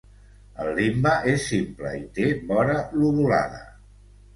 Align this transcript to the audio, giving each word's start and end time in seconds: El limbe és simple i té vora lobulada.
El 0.63 0.69
limbe 0.79 1.11
és 1.35 1.47
simple 1.53 1.95
i 2.01 2.03
té 2.19 2.33
vora 2.51 2.83
lobulada. 3.01 3.67